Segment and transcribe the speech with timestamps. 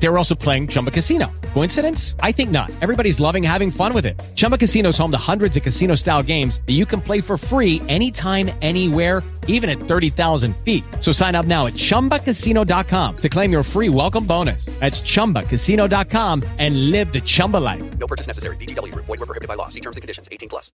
[0.00, 1.30] They were also playing Chumba Casino.
[1.54, 2.14] Coincidence?
[2.20, 2.70] I think not.
[2.80, 4.18] Everybody's loving having fun with it.
[4.36, 7.36] Chumba Casino is home to hundreds of casino style games that you can play for
[7.36, 10.84] free anytime, anywhere, even at 30,000 feet.
[11.00, 14.66] So sign up now at chumbacasino.com to claim your free welcome bonus.
[14.78, 17.98] That's chumbacasino.com and live the Chumba life.
[17.98, 18.56] No purchase necessary.
[18.56, 19.06] VGW Group.
[19.06, 19.68] Void were prohibited by law.
[19.68, 20.28] See terms and conditions.
[20.30, 20.70] 18 plus.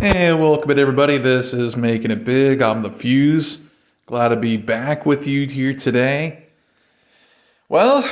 [0.00, 1.18] Hey, welcome in everybody.
[1.18, 2.60] This is Making It Big.
[2.60, 3.60] I'm the Fuse.
[4.06, 6.41] Glad to be back with you here today.
[7.72, 8.06] Well,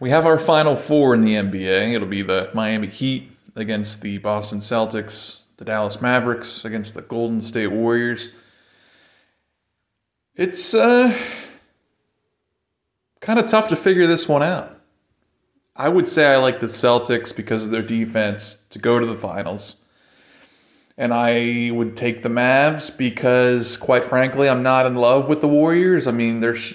[0.00, 1.94] we have our final four in the NBA.
[1.94, 7.40] It'll be the Miami Heat against the Boston Celtics, the Dallas Mavericks against the Golden
[7.40, 8.28] State Warriors.
[10.34, 11.16] It's uh,
[13.20, 14.76] kind of tough to figure this one out.
[15.76, 19.14] I would say I like the Celtics because of their defense to go to the
[19.14, 19.76] finals.
[20.98, 25.46] And I would take the Mavs because, quite frankly, I'm not in love with the
[25.46, 26.08] Warriors.
[26.08, 26.74] I mean, there's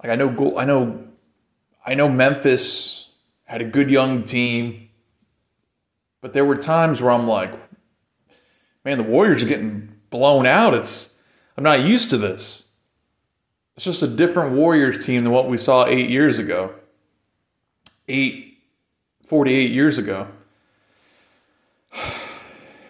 [0.00, 1.02] like I know I know
[1.86, 3.08] I know Memphis
[3.44, 4.88] had a good young team,
[6.20, 7.52] but there were times where I'm like,
[8.84, 10.74] man, the Warriors are getting blown out.
[10.74, 11.18] It's
[11.56, 12.66] I'm not used to this.
[13.76, 16.74] It's just a different Warriors team than what we saw eight years ago
[18.08, 18.58] eight,
[19.24, 20.28] 48 years ago.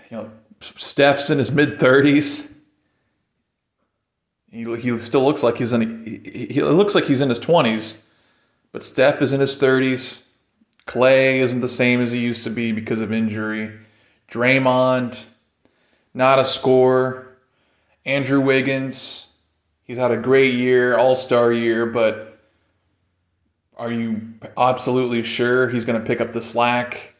[0.08, 2.54] You know, Steph's in his mid 30s.
[4.52, 8.00] He, he still looks like he's in he, he looks like he's in his 20s,
[8.76, 10.22] but Steph is in his 30s.
[10.84, 13.72] Clay isn't the same as he used to be because of injury.
[14.30, 15.18] Draymond,
[16.12, 17.38] not a scorer.
[18.04, 19.32] Andrew Wiggins,
[19.84, 22.38] he's had a great year, All Star year, but
[23.78, 27.14] are you absolutely sure he's going to pick up the slack?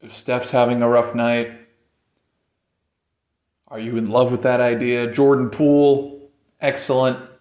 [0.00, 1.52] If Steph's having a rough night,
[3.68, 5.12] are you in love with that idea?
[5.12, 6.30] Jordan Poole,
[6.62, 7.35] excellent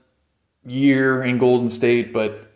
[0.65, 2.51] year in Golden State, but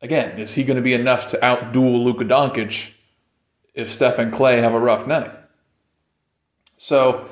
[0.00, 2.88] again, is he going to be enough to outduel Luka Doncic
[3.74, 5.30] if Steph and Clay have a rough night?
[6.78, 7.28] So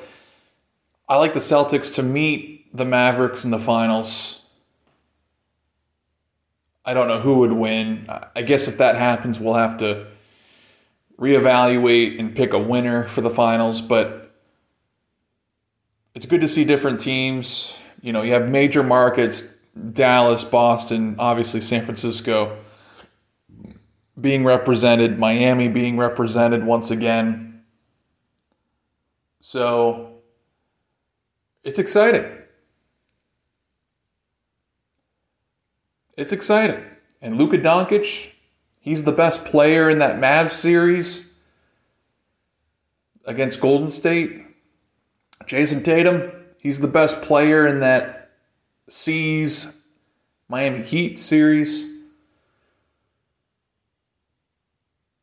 [1.09, 4.43] I like the Celtics to meet the Mavericks in the finals.
[6.85, 8.09] I don't know who would win.
[8.35, 10.07] I guess if that happens, we'll have to
[11.19, 13.81] reevaluate and pick a winner for the finals.
[13.81, 14.33] But
[16.15, 17.77] it's good to see different teams.
[18.00, 19.43] You know, you have major markets
[19.93, 22.59] Dallas, Boston, obviously San Francisco
[24.21, 27.62] being represented, Miami being represented once again.
[29.41, 30.19] So
[31.65, 32.27] it's exciting.
[36.16, 36.84] It's exciting.
[37.22, 38.28] And Luka Doncic,
[38.81, 41.33] he's the best player in that Mavs series
[43.25, 44.44] against Golden State.
[45.47, 48.31] Jayson Tatum, he's the best player in that
[48.88, 49.78] C's
[50.48, 51.87] Miami Heat series.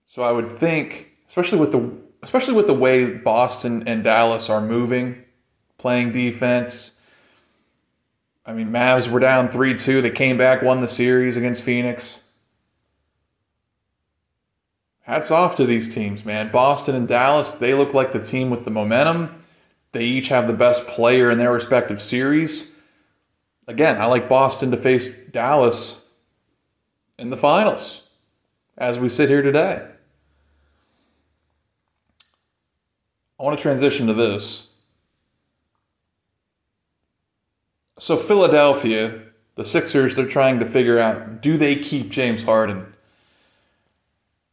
[0.07, 1.91] So I would think, especially with the
[2.23, 5.23] especially with the way Boston and Dallas are moving,
[5.77, 6.99] playing defense,
[8.45, 10.01] I mean, Mavs were down 3 2.
[10.01, 12.23] They came back, won the series against Phoenix.
[15.01, 16.51] Hats off to these teams, man.
[16.51, 19.29] Boston and Dallas, they look like the team with the momentum.
[19.91, 22.73] They each have the best player in their respective series.
[23.67, 26.03] Again, I like Boston to face Dallas
[27.17, 28.01] in the finals
[28.77, 29.85] as we sit here today.
[33.39, 34.67] I want to transition to this.
[37.99, 39.21] So Philadelphia,
[39.55, 42.93] the Sixers, they're trying to figure out do they keep James Harden?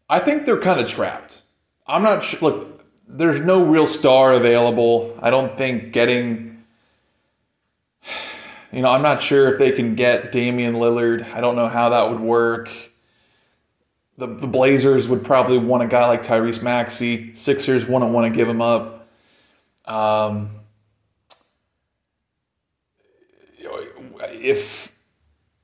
[0.08, 1.42] I think they're kind of trapped.
[1.86, 2.40] I'm not sure.
[2.40, 2.73] Look,
[3.08, 5.18] there's no real star available.
[5.20, 6.64] I don't think getting,
[8.72, 11.32] you know, I'm not sure if they can get Damian Lillard.
[11.32, 12.70] I don't know how that would work.
[14.16, 17.34] The, the Blazers would probably want a guy like Tyrese Maxey.
[17.34, 19.08] Sixers wouldn't want to give him up.
[19.84, 20.50] Um,
[24.44, 24.92] if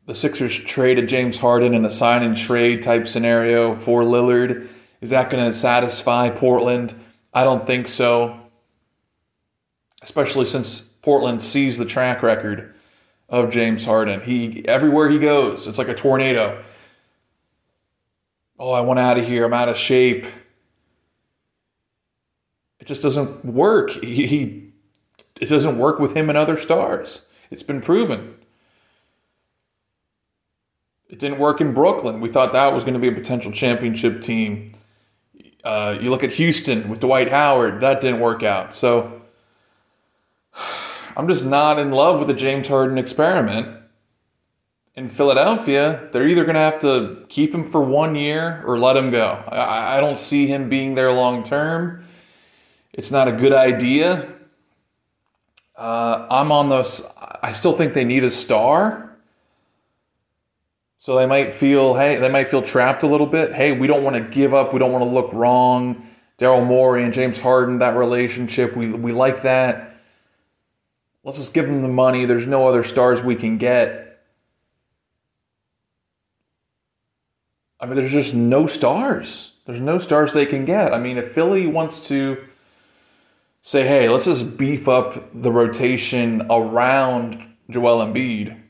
[0.07, 4.69] the Sixers traded James Harden in a sign and trade type scenario for Lillard,
[5.01, 6.95] is that going to satisfy Portland?
[7.33, 8.41] I don't think so.
[10.03, 12.75] Especially since Portland sees the track record
[13.29, 14.21] of James Harden.
[14.21, 16.63] He everywhere he goes, it's like a tornado.
[18.59, 19.45] Oh, I want out of here.
[19.45, 20.27] I'm out of shape.
[22.81, 23.91] It just doesn't work.
[23.91, 24.73] He, he
[25.41, 27.27] it doesn't work with him and other stars.
[27.51, 28.37] It's been proven.
[31.09, 32.21] It didn't work in Brooklyn.
[32.21, 34.73] We thought that was going to be a potential championship team.
[35.63, 38.75] Uh, you look at Houston with Dwight Howard, that didn't work out.
[38.75, 39.21] So
[41.17, 43.77] I'm just not in love with the James Harden experiment.
[44.97, 48.97] In Philadelphia, they're either going to have to keep him for one year or let
[48.97, 49.27] him go.
[49.27, 52.05] I, I don't see him being there long term.
[52.93, 54.29] It's not a good idea.
[55.77, 57.15] Uh, I'm on those.
[57.43, 59.10] I still think they need a star.
[61.01, 63.55] So they might feel, hey, they might feel trapped a little bit.
[63.55, 64.75] Hey, we don't want to give up.
[64.75, 66.07] We don't want to look wrong.
[66.37, 69.95] Daryl Morey and James Harden, that relationship, we we like that.
[71.25, 72.27] Let's just give them the money.
[72.27, 74.21] There's no other stars we can get.
[77.81, 79.55] I mean, there's just no stars.
[79.65, 80.93] There's no stars they can get.
[80.93, 82.45] I mean, if Philly wants to
[83.63, 88.61] say, hey, let's just beef up the rotation around Joel Embiid.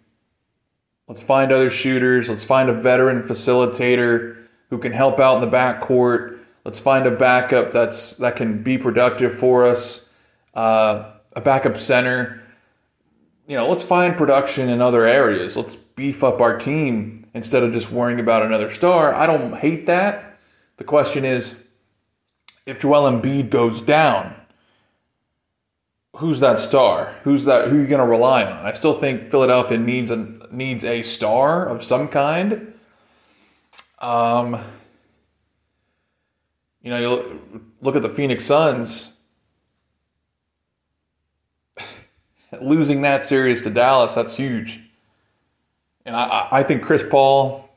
[1.10, 2.30] Let's find other shooters.
[2.30, 6.38] Let's find a veteran facilitator who can help out in the backcourt.
[6.64, 10.08] Let's find a backup that's that can be productive for us.
[10.54, 12.40] Uh, a backup center.
[13.48, 15.56] You know, let's find production in other areas.
[15.56, 19.12] Let's beef up our team instead of just worrying about another star.
[19.12, 20.38] I don't hate that.
[20.76, 21.58] The question is,
[22.66, 24.36] if Joel Embiid goes down,
[26.14, 27.16] who's that star?
[27.24, 27.66] Who's that?
[27.66, 28.64] Who are you going to rely on?
[28.64, 32.74] I still think Philadelphia needs a needs a star of some kind.
[33.98, 34.60] Um,
[36.82, 39.16] you know, you look at the Phoenix Suns
[42.60, 44.14] losing that series to Dallas.
[44.14, 44.80] That's huge.
[46.06, 47.68] And I, I think Chris Paul,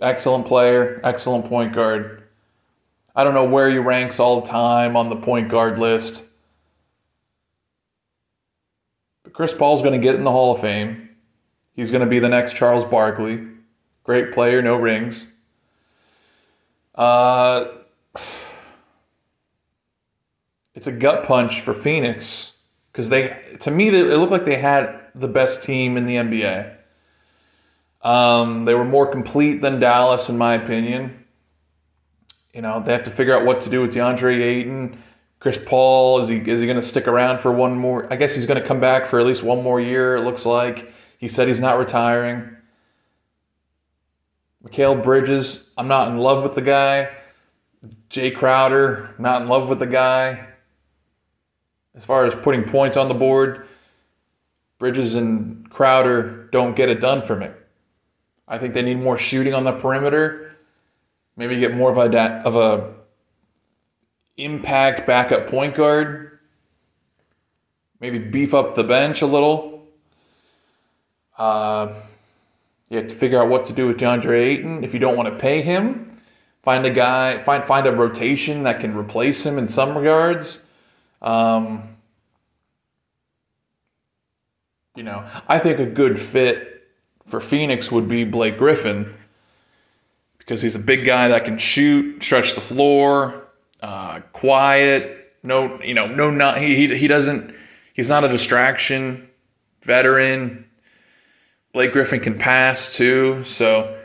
[0.00, 2.22] excellent player, excellent point guard.
[3.14, 6.24] I don't know where he ranks all time on the point guard list.
[9.24, 11.10] But Chris Paul's going to get in the Hall of Fame.
[11.74, 13.48] He's going to be the next Charles Barkley.
[14.04, 15.26] Great player, no rings.
[16.94, 17.66] Uh,
[20.74, 22.56] it's a gut punch for Phoenix
[22.92, 26.16] because they, to me, they, it looked like they had the best team in the
[26.16, 26.76] NBA.
[28.02, 31.24] Um, they were more complete than Dallas, in my opinion.
[32.52, 35.02] You know, they have to figure out what to do with DeAndre Ayton.
[35.38, 38.12] Chris Paul is he is he going to stick around for one more?
[38.12, 40.16] I guess he's going to come back for at least one more year.
[40.16, 40.92] It looks like
[41.22, 42.56] he said he's not retiring.
[44.64, 47.10] Mikal Bridges, I'm not in love with the guy.
[48.10, 50.48] Jae Crowder, not in love with the guy.
[51.94, 53.68] As far as putting points on the board,
[54.80, 57.50] Bridges and Crowder don't get it done for me.
[58.48, 60.56] I think they need more shooting on the perimeter.
[61.36, 62.94] Maybe get more of a of a
[64.36, 66.40] impact backup point guard.
[68.00, 69.71] Maybe beef up the bench a little.
[71.36, 71.94] Uh,
[72.88, 74.84] you have to figure out what to do with DeAndre Ayton.
[74.84, 76.20] If you don't want to pay him,
[76.62, 80.62] find a guy, find find a rotation that can replace him in some regards.
[81.22, 81.96] Um,
[84.94, 86.84] you know, I think a good fit
[87.26, 89.14] for Phoenix would be Blake Griffin
[90.38, 93.48] because he's a big guy that can shoot, stretch the floor,
[93.80, 95.32] uh, quiet.
[95.42, 97.54] No, you know, no, not he, he he doesn't.
[97.94, 99.28] He's not a distraction.
[99.82, 100.66] Veteran.
[101.72, 103.98] Blake Griffin can pass too, so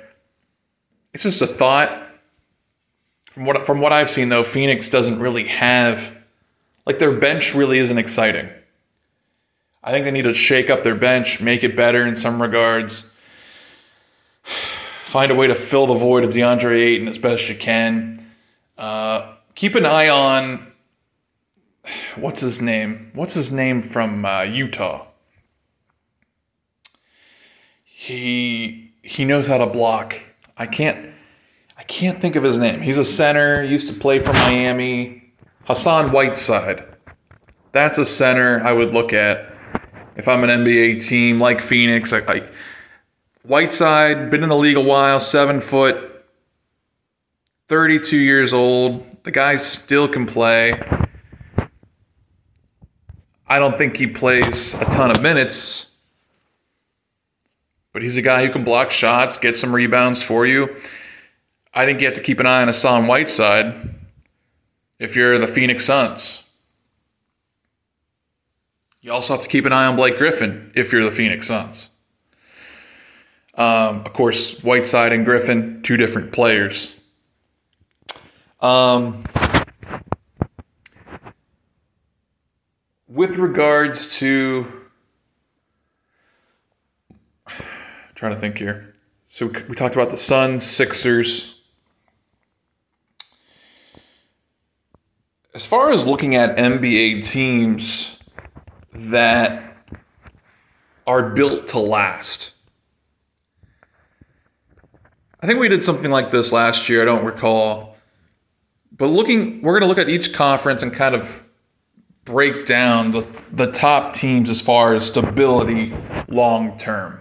[1.14, 2.04] it's just a thought.
[3.31, 6.16] From what from what I've seen though, Phoenix doesn't really have
[6.86, 8.50] like their bench really isn't exciting.
[9.83, 13.12] I think they need to shake up their bench, make it better in some regards.
[15.06, 18.30] Find a way to fill the void of DeAndre Ayton as best you can.
[18.78, 20.71] Uh, keep an eye on
[22.16, 23.12] what's his name?
[23.14, 25.06] What's his name from uh, Utah?
[27.99, 30.21] He he knows how to block.
[30.56, 31.16] I can't
[31.75, 32.80] I can't think of his name.
[32.80, 33.63] He's a center.
[33.63, 35.33] Used to play for Miami.
[35.66, 36.85] Hassan Whiteside.
[37.71, 39.51] That's a center I would look at
[40.16, 42.13] if I'm an NBA team like Phoenix.
[42.13, 42.44] I, I,
[43.42, 46.23] Whiteside been in the league a while, seven foot,
[47.68, 49.07] 32 years old.
[49.23, 50.80] The guy still can play.
[53.47, 55.96] I don't think he plays a ton of minutes,
[57.97, 60.75] but he's a guy who can block shots, get some rebounds for you.
[61.73, 63.73] I think you have to keep an eye on Hassan Whiteside
[64.99, 66.47] if you're the Phoenix Suns.
[69.01, 71.89] You also have to keep an eye on Blake Griffin if you're the Phoenix Suns.
[73.56, 76.95] Um, of course, Whiteside and Griffin, two different players.
[78.61, 79.23] Um,
[83.07, 84.77] with regards to,
[88.18, 88.94] trying to think here.
[89.28, 91.54] So we talked about the Suns, Sixers.
[95.54, 98.16] As far as looking at NBA teams
[98.94, 99.78] that
[101.06, 102.54] are built to last,
[105.40, 107.04] I think we did something like this last year.
[107.04, 107.97] I don't recall.
[108.92, 111.44] But looking, we're going to look at each conference and kind of
[112.26, 115.94] break down the, the top teams as far as stability
[116.28, 117.19] long term.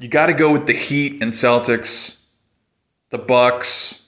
[0.00, 2.16] You got to go with the Heat and Celtics,
[3.10, 4.00] the Bucks.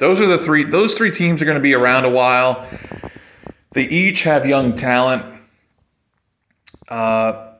[0.00, 0.64] Those are the three.
[0.64, 2.68] Those three teams are going to be around a while.
[3.72, 5.40] They each have young talent.
[6.88, 7.52] Uh,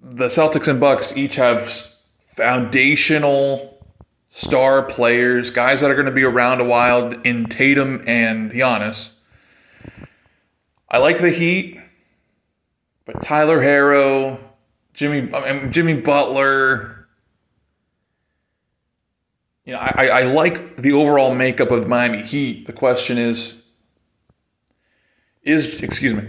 [0.00, 1.72] the Celtics and Bucks each have
[2.36, 3.84] foundational
[4.30, 9.08] star players, guys that are going to be around a while in Tatum and Giannis.
[10.88, 11.80] I like the Heat,
[13.04, 14.38] but Tyler Herro,
[14.92, 16.93] Jimmy, I mean, Jimmy Butler.
[19.64, 22.66] You know, I, I like the overall makeup of Miami Heat.
[22.66, 23.54] The question is,
[25.42, 26.28] is excuse me,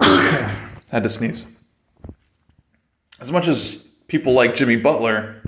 [0.00, 1.44] had to sneeze.
[3.20, 3.76] As much as
[4.06, 5.42] people like Jimmy Butler,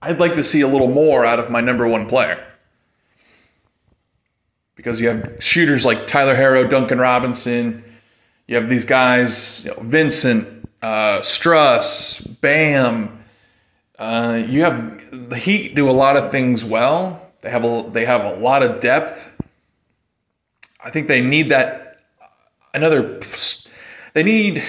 [0.00, 2.44] I'd like to see a little more out of my number one player.
[4.74, 7.84] Because you have shooters like Tyler Herro, Duncan Robinson,
[8.46, 13.24] you have these guys, you know, Vincent, uh, Strus, Bam.
[13.98, 17.30] Uh, you have the Heat do a lot of things well.
[17.40, 19.26] They have a they have a lot of depth.
[20.80, 21.98] I think they need that
[22.74, 23.20] another.
[24.14, 24.62] They need.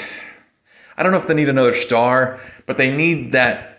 [0.97, 3.69] I don't know if they need another star, but they need that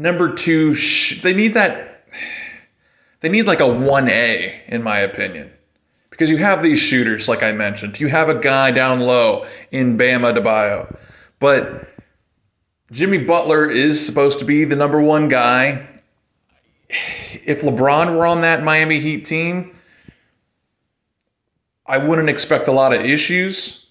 [0.00, 0.74] number two,
[1.22, 2.04] they need that.
[3.20, 5.50] They need like a 1A, in my opinion.
[6.08, 8.00] Because you have these shooters, like I mentioned.
[8.00, 10.96] You have a guy down low in Bam Adebayo.
[11.38, 11.89] But
[12.92, 15.86] Jimmy Butler is supposed to be the number one guy.
[16.88, 19.76] If LeBron were on that Miami Heat team,
[21.86, 23.84] I wouldn't expect a lot of issues.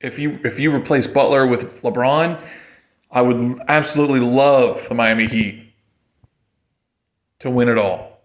[0.00, 2.42] If you if you replace Butler with LeBron,
[3.10, 5.72] I would absolutely love the Miami Heat
[7.40, 8.20] to win it all.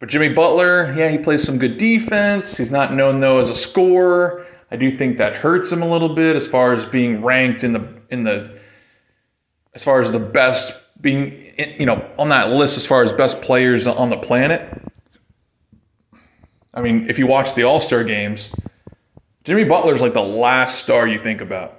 [0.00, 2.56] But Jimmy Butler, yeah, he plays some good defense.
[2.56, 4.46] He's not known though as a scorer.
[4.70, 7.72] I do think that hurts him a little bit as far as being ranked in
[7.72, 8.58] the in the
[9.74, 13.40] as far as the best being you know on that list as far as best
[13.40, 14.82] players on the planet.
[16.74, 18.52] I mean, if you watch the All-Star games,
[19.42, 21.78] Jimmy Butler's like the last star you think about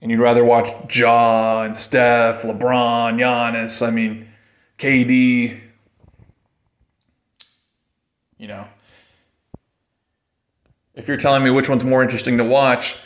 [0.00, 4.28] and you'd rather watch Ja and Steph, LeBron, Giannis, I mean,
[4.78, 5.60] KD,
[8.38, 8.66] you know.
[10.98, 12.96] If you're telling me which one's more interesting to watch,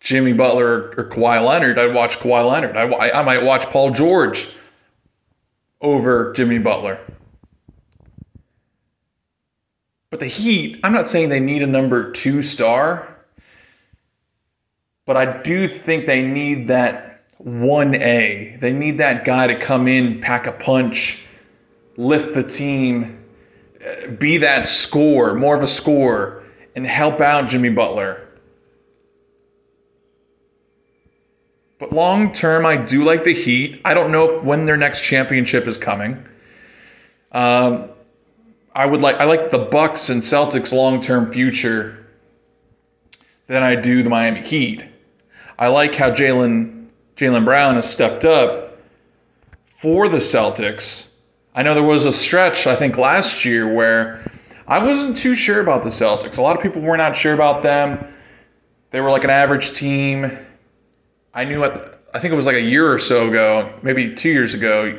[0.00, 2.76] Jimmy Butler or, Kawhi Leonard, I'd watch Kawhi Leonard.
[2.76, 4.48] I, I might watch Paul George
[5.80, 6.98] over Jimmy Butler.
[10.10, 13.16] But the Heat, I'm not saying they need a number two star.
[15.04, 18.58] But I do think they need that 1A.
[18.60, 21.20] They need that guy to come in, pack a punch,
[21.96, 23.24] lift the team,
[24.18, 26.42] be that score, more of a score,
[26.76, 28.22] and help out Jimmy Butler.
[31.78, 33.80] But long term, I do like the Heat.
[33.84, 36.26] I don't know when their next championship is coming.
[37.32, 37.90] Um,
[38.74, 42.06] I would like I like the Bucks and Celtics long term future
[43.46, 44.84] than I do the Miami Heat.
[45.58, 48.78] I like how Jalen Jalen Brown has stepped up
[49.80, 51.08] for the Celtics.
[51.54, 54.30] I know there was a stretch I think last year where
[54.68, 56.38] I wasn't too sure about the Celtics.
[56.38, 58.12] A lot of people were not sure about them.
[58.90, 60.36] They were like an average team.
[61.32, 64.14] I knew at the, I think it was like a year or so ago, maybe
[64.14, 64.98] two years ago.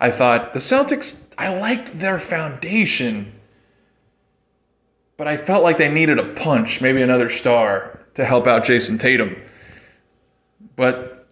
[0.00, 1.16] I thought the Celtics.
[1.38, 3.32] I liked their foundation,
[5.16, 8.98] but I felt like they needed a punch, maybe another star to help out Jayson
[8.98, 9.36] Tatum.
[10.74, 11.28] But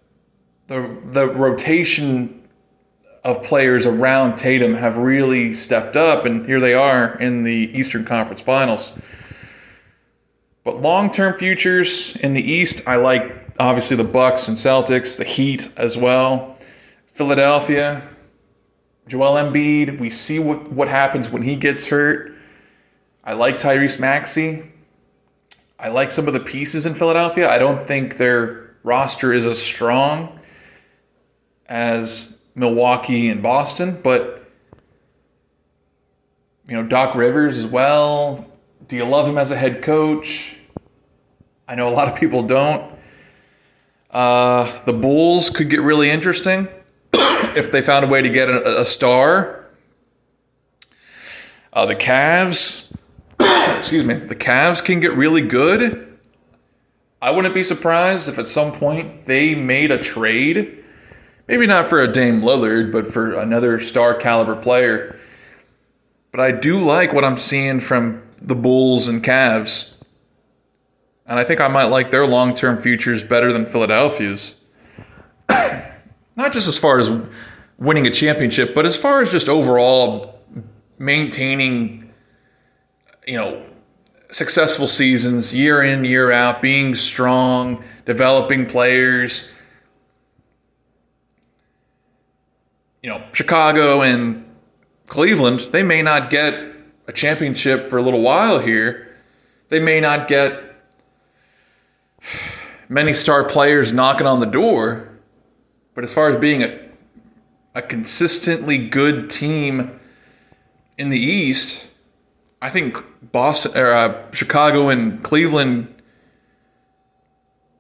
[0.69, 2.46] the the rotation
[3.27, 8.05] of players around Tatum have really stepped up, and here they are in the Eastern
[8.05, 8.93] Conference Finals.
[10.63, 15.69] But long-term futures in the East, I like obviously the Bucks and Celtics, the Heat
[15.77, 16.57] as well,
[17.15, 18.09] Philadelphia,
[19.09, 19.99] Joel Embiid.
[19.99, 22.33] We see what what happens when he gets hurt.
[23.25, 24.71] I like Tyrese Maxey.
[25.81, 27.51] I like some of the pieces in Philadelphia.
[27.51, 30.39] I don't think they're roster is as strong
[31.69, 34.45] as Milwaukee and Boston, but
[36.67, 38.47] you know Doc Rivers as well.
[38.89, 40.55] Do you love him as a head coach?
[41.69, 42.93] I know a lot of people don't.
[44.11, 46.69] Uh, the Bulls could get really interesting
[47.13, 49.67] if they found a way to get a, a star.
[51.73, 52.87] Uh, the Cavs,
[53.79, 56.19] excuse me, the Cavs can get really good.
[57.21, 60.76] I wouldn't be surprised if at some point they made a trade,
[61.49, 65.19] maybe not for a Dame Lillard, but for another star caliber player.
[66.31, 69.93] But I do like what I'm seeing from the Bulls and Cavs.
[71.27, 74.55] And I think I might like their long term futures better than Philadelphia's.
[75.49, 77.11] Not just as far as
[77.79, 80.41] winning a championship, but as far as just overall
[80.99, 82.13] maintaining,
[83.27, 83.65] you know,
[84.31, 89.49] successful seasons year in, year out, being strong, developing players.
[93.07, 94.45] You know, Chicago and
[95.07, 96.55] Cleveland, they may not get
[97.07, 99.15] a championship for a little while here.
[99.69, 100.61] They may not get
[102.89, 105.09] many star players knocking on the door,
[105.95, 106.89] but as far as being a
[107.77, 110.01] a consistently good team
[110.99, 111.87] in the East,
[112.61, 115.95] I think Boston or uh, Chicago and Cleveland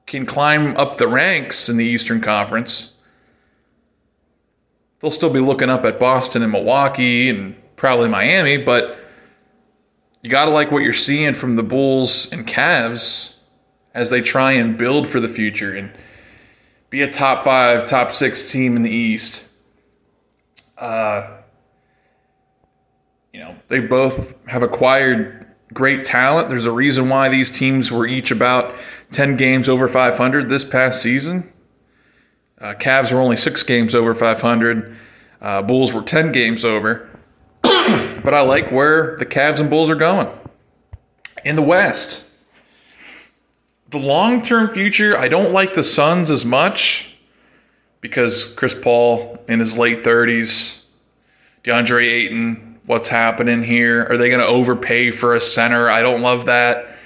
[0.06, 2.92] can climb up the ranks in the Eastern Conference.
[5.00, 8.98] They'll still be looking up at Boston and Milwaukee and probably Miami, but
[10.22, 13.34] you got to like what you're seeing from the Bulls and Cavs
[13.94, 15.90] as they try and build for the future and
[16.90, 19.44] be a top five, top six team in the East.
[20.78, 21.38] Uh,
[23.32, 26.48] you know, they both have acquired great talent.
[26.48, 28.74] There's a reason why these teams were each about
[29.12, 31.52] 10 games over 500 this past season.
[32.60, 34.96] Uh, Cavs were only six games over 500.
[35.40, 37.10] Uh, Bulls were 10 games over.
[37.62, 40.28] but I like where the Cavs and Bulls are going.
[41.44, 42.24] In the West,
[43.90, 47.12] the long term future, I don't like the Suns as much
[48.00, 50.84] because Chris Paul in his late 30s,
[51.64, 54.06] DeAndre Ayton, what's happening here?
[54.08, 55.90] Are they going to overpay for a center?
[55.90, 56.96] I don't love that.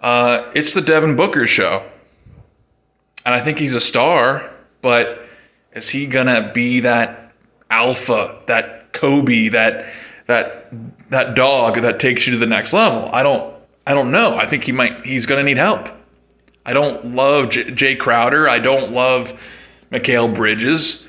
[0.00, 1.84] Uh, it's the Devin Booker show.
[3.24, 4.51] And I think he's a star,
[4.82, 5.26] but
[5.72, 7.32] is he to be that
[7.70, 9.86] alpha, that Kobe, that
[10.26, 10.68] that
[11.10, 13.08] that dog that takes you to the next level?
[13.10, 13.54] I don't
[13.86, 14.36] I don't know.
[14.36, 15.88] I think he might he's to need help.
[16.64, 18.48] I don't love J- Jae Crowder.
[18.48, 19.40] I don't love
[19.90, 21.06] Mikal Bridges.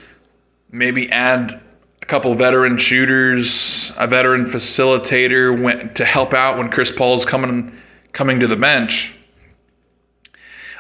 [0.72, 1.62] Maybe add
[2.02, 7.80] a couple veteran shooters, a veteran facilitator went to help out when Chris Paul's coming
[8.12, 9.13] coming to the bench.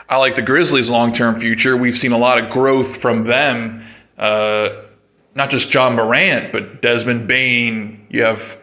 [0.08, 1.76] I like the Grizzlies' long-term future.
[1.78, 3.86] We've seen a lot of growth from them.
[4.18, 4.70] Uh,
[5.36, 8.08] not just John Morant, but Desmond Bane.
[8.10, 8.58] You have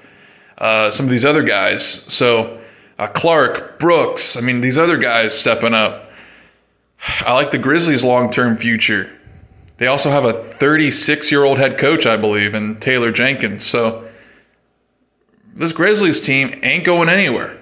[0.58, 1.84] uh, some of these other guys.
[1.84, 2.60] So
[2.98, 4.36] uh, Clarke, Brooks.
[4.36, 6.10] I mean, these other guys stepping up.
[7.20, 9.10] I like the Grizzlies' long-term future.
[9.78, 13.64] They also have a 36 year old head coach, I believe, in Taylor Jenkins.
[13.64, 14.06] So
[15.54, 17.59] this Grizzlies team ain't going anywhere.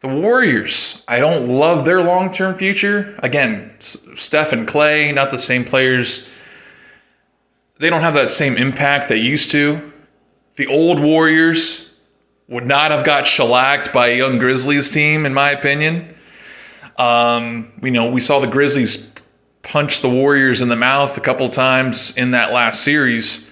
[0.00, 3.18] The Warriors, I don't love their long term future.
[3.20, 6.30] Again, Steph and Clay, not the same players.
[7.78, 9.92] They don't have that same impact they used to.
[10.54, 11.96] The old Warriors
[12.48, 16.14] would not have got shellacked by a young Grizzlies team, in my opinion.
[16.96, 19.08] Um, you know, we saw the Grizzlies
[19.62, 23.48] punch the Warriors in the mouth a couple times in that last series.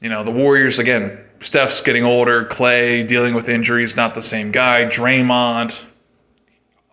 [0.00, 4.50] You know, the Warriors, again, Steph's getting older, Clay dealing with injuries, not the same
[4.50, 4.86] guy.
[4.86, 5.74] Draymond,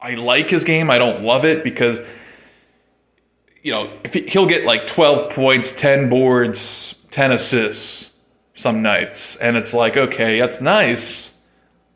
[0.01, 0.91] I like his game.
[0.91, 1.99] I don't love it because,
[3.63, 8.13] you know, he'll get like 12 points, 10 boards, 10 assists
[8.55, 9.37] some nights.
[9.37, 11.37] And it's like, okay, that's nice.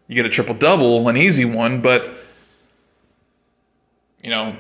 [0.08, 2.10] You get a triple double, an easy one, but,
[4.24, 4.56] you know,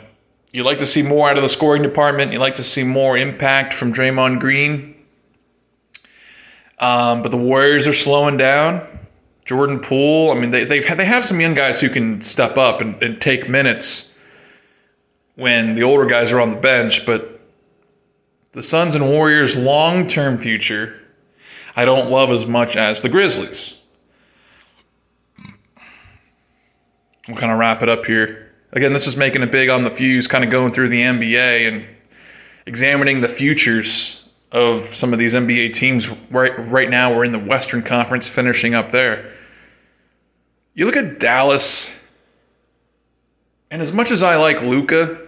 [0.52, 2.34] you like to see more out of the scoring department.
[2.34, 4.95] You like to see more impact from Draymond Green.
[6.80, 8.88] Um, but the Warriors are slowing down.
[9.46, 12.82] Jordan Poole, I mean, they they've, they have some young guys who can step up
[12.82, 14.18] and, and take minutes
[15.36, 17.06] when the older guys are on the bench.
[17.06, 17.40] But
[18.54, 21.00] the Suns and Warriors' long-term future,
[21.76, 23.76] I don't love as much as the Grizzlies.
[27.28, 29.90] We'll kind of wrap it up here again, this is Making It Big on the
[29.90, 31.88] fuse, kind of going through the NBA and
[32.66, 36.08] examining the futures of some of these NBA teams.
[36.30, 39.32] Right, right now, we're in the Western Conference, finishing up there.
[40.74, 41.94] You look at Dallas,
[43.72, 45.26] and as much as I like Luka,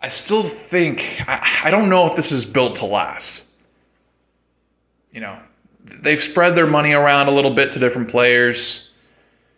[0.00, 3.44] I still think I, I don't know if this is built to last.
[5.12, 5.38] You know,
[5.84, 8.88] they've spread their money around a little bit to different players.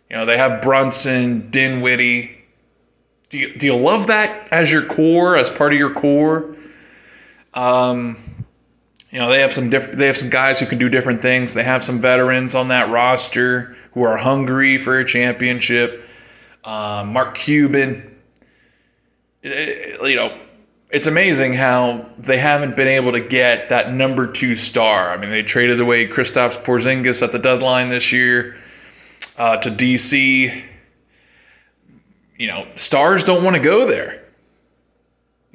[0.09, 2.45] You know, they have Brunson, Dinwiddie.
[3.29, 6.55] Do you, do you love that as your core, as part of your core?
[7.57, 8.17] Um,
[9.09, 11.55] you know, they have some diff- they have some guys who can do different things.
[11.55, 16.07] They have some veterans on that roster who are hungry for a championship.
[16.63, 18.15] Um, Mark Cuban.
[19.41, 20.37] It, it, you know,
[20.91, 25.11] it's amazing how they haven't been able to get that number two star.
[25.11, 28.57] I mean, they traded away Kristaps Porzingis at the deadline this year
[29.35, 30.63] uh, to DC.
[32.37, 34.26] You know, stars don't want to go there.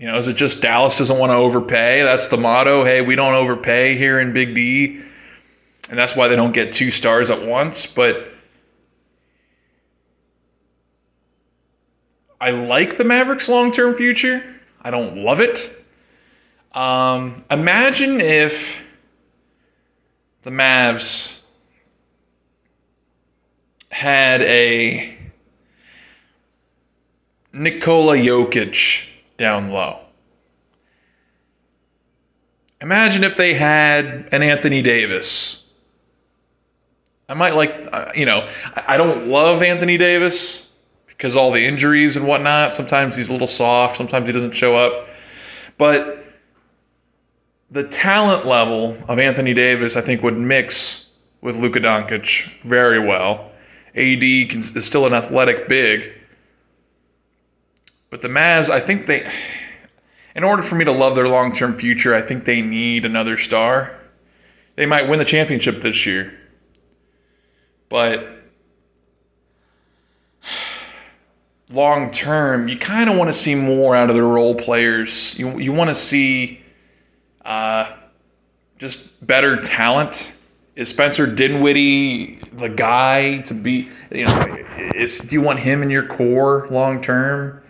[0.02, 2.02] You know, is it just Dallas doesn't want to overpay?
[2.02, 2.82] That's the motto.
[2.82, 5.00] Hey, we don't overpay here in Big D.
[5.88, 7.86] And that's why they don't get two stars at once.
[7.86, 8.26] But
[12.40, 14.42] I like the Mavericks' long term future.
[14.82, 15.70] I don't love it.
[16.72, 18.80] Um, imagine if
[20.42, 21.32] the Mavs
[23.88, 25.16] had a
[27.52, 29.10] Nikola Jokic
[29.42, 29.98] down low.
[32.80, 35.62] Imagine if they had an Anthony Davis.
[37.28, 40.70] I might like, uh, you know, I don't love Anthony Davis
[41.08, 42.74] because all the injuries and whatnot.
[42.74, 45.08] Sometimes he's a little soft, sometimes he doesn't show up.
[45.76, 46.24] But
[47.70, 51.08] the talent level of Anthony Davis, I think, would mix
[51.40, 53.50] with Luka Doncic very well.
[53.94, 56.12] AD is still an athletic big.
[58.12, 59.26] But the Mavs, I think they,
[60.36, 63.38] in order for me to love their long term future, I think they need another
[63.38, 63.98] star.
[64.76, 66.38] They might win the championship this year.
[67.88, 68.28] But
[71.70, 75.34] long term, you kind of want to see more out of the role players.
[75.38, 76.60] You, you want to see
[77.46, 77.96] uh,
[78.78, 80.34] just better talent.
[80.76, 83.88] Is Spencer Dinwiddie the guy to be?
[84.10, 84.58] You know,
[84.94, 87.61] is, do you want him in your core long term?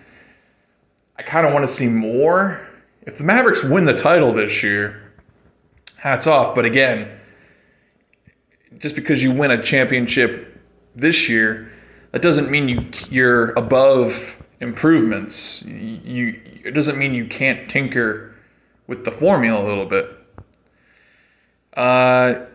[1.17, 2.67] I kind of want to see more.
[3.03, 5.13] If the Mavericks win the title this year,
[5.97, 6.55] hats off.
[6.55, 7.09] But again,
[8.79, 10.61] just because you win a championship
[10.95, 11.71] this year,
[12.13, 14.19] that doesn't mean you you're above
[14.61, 15.63] improvements.
[15.63, 18.35] You it doesn't mean you can't tinker
[18.87, 20.11] with the formula a little bit.
[21.75, 22.47] Uh,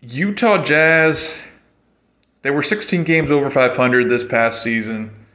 [0.00, 1.34] Utah Jazz,
[2.42, 5.25] they were 16 games over 500 this past season.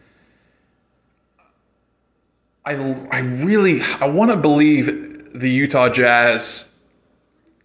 [2.64, 2.74] I,
[3.12, 6.68] I really I want to believe the Utah Jazz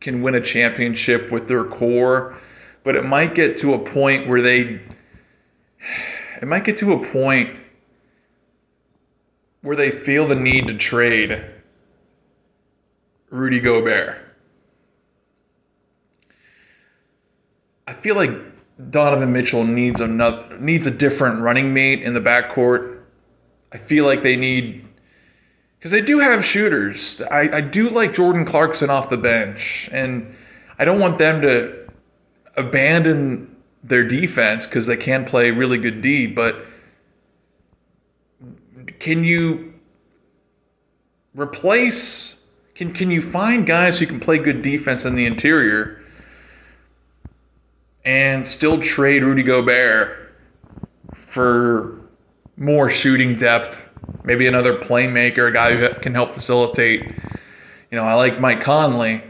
[0.01, 2.37] can win a championship with their core,
[2.85, 4.81] but it might get to a point where they
[6.41, 7.59] it might get to a point
[9.63, 11.45] where they feel the need to trade
[13.31, 14.19] Rudy Gobert.
[17.87, 18.31] I feel like
[18.91, 23.01] Donovan Mitchell needs another needs a different running mate in the backcourt.
[23.73, 24.86] I feel like they need
[25.87, 27.20] because they do have shooters.
[27.20, 30.35] I, I do like Jordan Clarkson off the bench, and
[30.81, 31.88] I don't want them to
[32.57, 36.27] abandon their defense because they can play really good D.
[36.27, 36.66] But
[38.99, 39.75] can you
[41.37, 42.35] replace?
[42.75, 46.03] Can can you find guys who can play good defense in the interior
[48.05, 50.35] and still trade Rudy Gobert
[51.29, 52.01] for
[52.57, 53.86] more shooting depth?
[54.25, 57.05] Maybe another playmaker, a guy who can help facilitate.
[57.91, 59.23] You know, I like Mike Conley,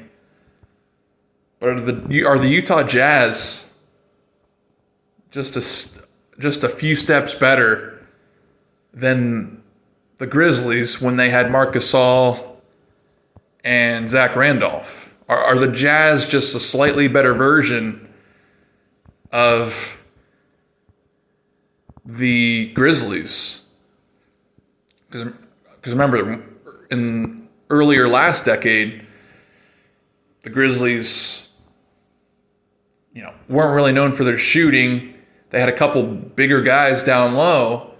[1.60, 3.68] but are the are the Utah Jazz
[5.30, 8.06] just a just a few steps better
[8.94, 9.62] than
[10.18, 12.56] the Grizzlies when they had Marc Gasol
[13.62, 15.10] and Zach Randolph?
[15.28, 18.08] Are, are the Jazz just a slightly better version
[19.30, 19.96] of
[22.04, 23.65] the Grizzlies?
[25.10, 25.32] Because
[25.86, 26.42] remember,
[26.90, 29.06] in earlier last decade,
[30.42, 31.48] the Grizzlies,
[33.12, 35.14] you know, weren't really known for their shooting.
[35.50, 37.94] They had a couple bigger guys down low.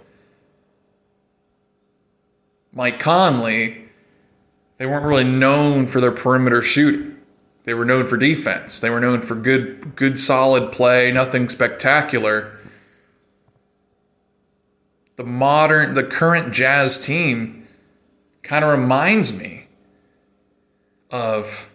[2.73, 3.85] Mike Conley,
[4.77, 7.17] they weren't really known for their perimeter shooting.
[7.63, 8.79] They were known for defense.
[8.79, 12.56] They were known for good, good, solid play, nothing spectacular.
[15.17, 17.67] The modern, the current Jazz team
[18.43, 19.67] kind of reminds me
[21.11, 21.69] of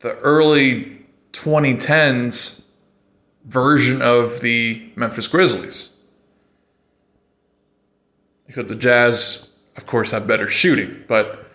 [0.00, 2.66] the early 2010s
[3.44, 5.88] version of the Memphis Grizzlies.
[8.46, 11.46] Except the Jazz, of course, have better shooting, but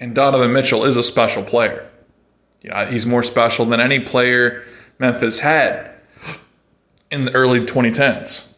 [0.00, 1.88] And Donovan Mitchell is a special player.
[2.62, 4.64] You know, he's more special than any player
[4.98, 5.93] Memphis had
[7.10, 8.50] in the early 2010s.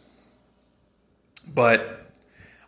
[1.46, 1.96] But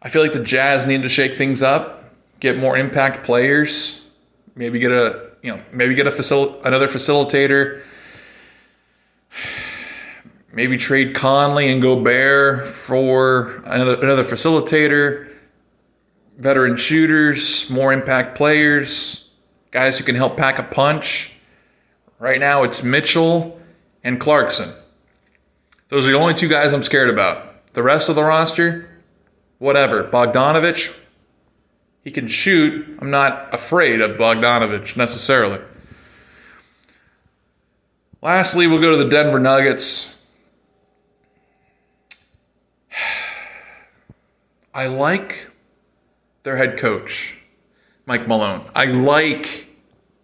[0.01, 4.05] I feel like the Jazz need to shake things up, get more impact players,
[4.55, 7.83] maybe get a you know maybe get a facil- another facilitator,
[10.53, 15.29] maybe trade Conley and Gobert for another another facilitator,
[16.39, 19.29] veteran shooters, more impact players,
[19.71, 21.33] guys who can help pack a punch.
[22.21, 23.61] Right now it's Mitchell
[24.03, 24.73] and Clarkson.
[25.89, 27.73] Those are the only two guys I'm scared about.
[27.73, 28.89] The rest of the roster,
[29.59, 30.05] whatever.
[30.05, 30.93] Bogdanovic,
[32.05, 32.99] he can shoot.
[33.01, 35.61] I'm not afraid of Bogdanovic necessarily.
[38.21, 40.15] Lastly, we'll go to the Denver Nuggets.
[44.75, 45.49] I like
[46.43, 47.35] their head coach,
[48.07, 48.65] Mike Malone.
[48.75, 49.69] I like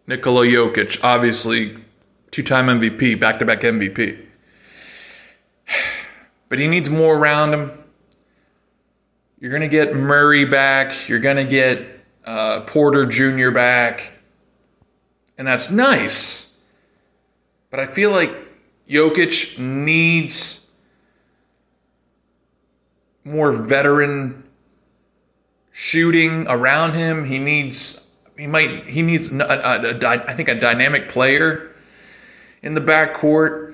[0.07, 1.79] Nikola Jokic, obviously
[2.31, 4.25] two time MVP, back to back MVP.
[6.49, 7.73] But he needs more around him.
[9.41, 11.09] You're going to get Murray back.
[11.09, 11.87] You're going to get
[12.25, 13.51] uh, Porter Jr.
[13.51, 14.13] back.
[15.37, 16.57] And that's nice.
[17.71, 18.31] But I feel like
[18.89, 20.71] Jokic needs
[23.25, 24.45] more veteran
[25.73, 27.25] shooting around him.
[27.25, 31.73] He needs he might he needs I think a dynamic player
[32.63, 33.74] in the backcourt.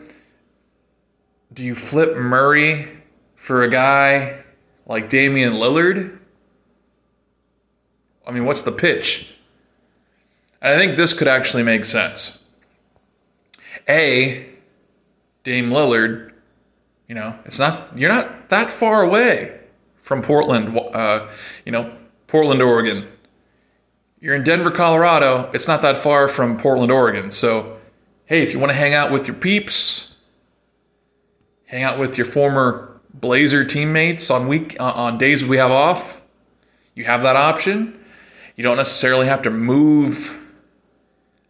[1.52, 2.88] Do you flip Murray
[3.34, 4.42] for a guy
[4.86, 6.18] like Damian Lillard?
[8.26, 9.28] I mean, what's the pitch?
[10.62, 12.42] And I think this could actually make sense.
[13.88, 14.46] A,
[15.42, 16.32] Dame Lillard,
[17.08, 19.58] you know, it's not you're not that far away
[20.02, 21.28] from Portland, uh,
[21.64, 21.92] you know,
[22.26, 23.08] Portland, Oregon.
[24.20, 25.50] You're in Denver, Colorado.
[25.54, 27.30] It's not that far from Portland, Oregon.
[27.30, 27.78] So,
[28.26, 30.09] hey, if you want to hang out with your peeps,
[31.70, 36.20] hang out with your former Blazer teammates on week uh, on days we have off,
[36.94, 37.96] you have that option.
[38.56, 40.36] You don't necessarily have to move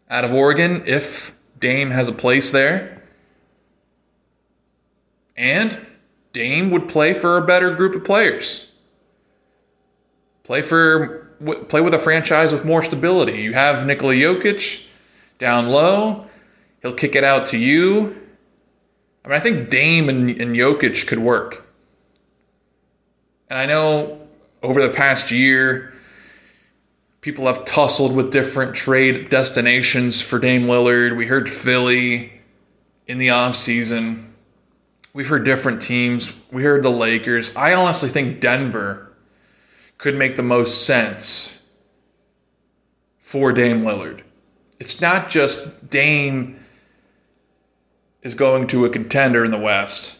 [0.09, 3.03] out of Oregon if Dame has a place there.
[5.37, 5.79] And
[6.35, 8.71] Dame would play for a better group of players.
[10.45, 11.31] Play for
[11.69, 13.41] play with a franchise with more stability.
[13.41, 14.85] You have Nikola Jokic
[15.39, 16.27] down low.
[16.83, 18.20] He'll kick it out to you.
[19.25, 21.67] I mean, I think Dame and, and Jokic could work.
[23.49, 24.21] And I know
[24.63, 25.93] over the past year,
[27.21, 31.17] people have tussled with different trade destinations for Dame Lillard.
[31.17, 32.33] We heard Philly
[33.07, 34.27] in the offseason.
[35.13, 36.33] We've heard different teams.
[36.53, 37.57] We heard the Lakers.
[37.57, 39.13] I honestly think Denver
[39.99, 41.61] could make the most sense
[43.19, 44.23] for Dame Lillard.
[44.79, 46.60] It's not just Dame
[48.23, 50.19] is going to a contender in the West.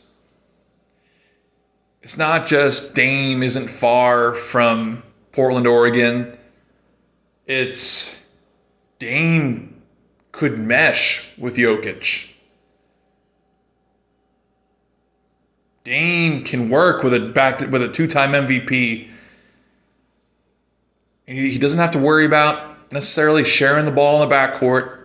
[2.03, 6.37] It's not just Dame isn't far from Portland, Oregon.
[7.47, 8.25] It's
[8.99, 9.83] Dame
[10.33, 12.29] could mesh with Jokic.
[15.85, 19.11] Dame can work with a back to, with a two-time MVP.
[21.27, 24.99] And he doesn't have to worry about necessarily sharing the ball in the backcourt.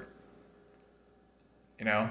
[1.80, 2.10] You know,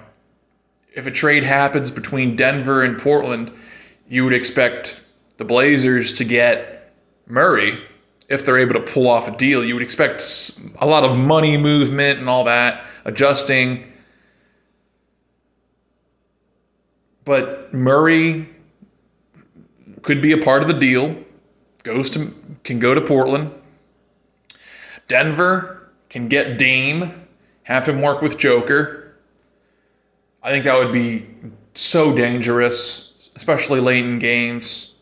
[0.94, 3.52] if a trade happens between Denver and Portland,
[4.08, 5.00] you would expect
[5.36, 6.92] the Blazers to get
[7.26, 7.78] Murray
[8.28, 9.64] if they're able to pull off a deal.
[9.64, 13.92] You would expect a lot of money movement and all that, adjusting.
[17.24, 18.48] But Murray
[20.02, 21.16] could be a part of the deal.
[21.82, 23.50] Goes to can go to Portland.
[25.06, 27.26] Denver can get Dame,
[27.62, 29.03] have him work with Joker.
[30.44, 31.26] I think that would be
[31.72, 34.94] so dangerous, especially late in games.